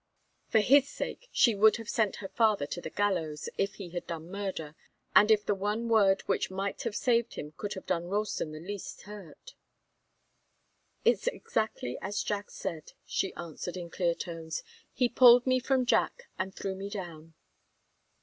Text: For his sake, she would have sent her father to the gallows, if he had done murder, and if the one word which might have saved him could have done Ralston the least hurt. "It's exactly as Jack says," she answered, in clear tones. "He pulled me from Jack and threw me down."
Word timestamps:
For 0.47 0.61
his 0.61 0.89
sake, 0.89 1.29
she 1.31 1.53
would 1.53 1.75
have 1.77 1.87
sent 1.87 2.15
her 2.25 2.27
father 2.27 2.65
to 2.65 2.81
the 2.81 2.89
gallows, 2.89 3.49
if 3.59 3.75
he 3.75 3.89
had 3.91 4.07
done 4.07 4.31
murder, 4.31 4.73
and 5.15 5.29
if 5.29 5.45
the 5.45 5.53
one 5.53 5.89
word 5.89 6.21
which 6.23 6.49
might 6.49 6.81
have 6.81 6.95
saved 6.95 7.35
him 7.35 7.51
could 7.55 7.75
have 7.75 7.85
done 7.85 8.05
Ralston 8.07 8.51
the 8.51 8.59
least 8.59 9.03
hurt. 9.03 9.53
"It's 11.05 11.27
exactly 11.27 11.99
as 12.01 12.23
Jack 12.23 12.49
says," 12.49 12.95
she 13.05 13.31
answered, 13.35 13.77
in 13.77 13.91
clear 13.91 14.15
tones. 14.15 14.63
"He 14.91 15.07
pulled 15.07 15.45
me 15.45 15.59
from 15.59 15.85
Jack 15.85 16.29
and 16.39 16.51
threw 16.55 16.73
me 16.73 16.89
down." 16.89 17.35